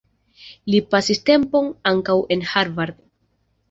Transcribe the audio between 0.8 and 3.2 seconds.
pasis tempon ankaŭ en Harvard.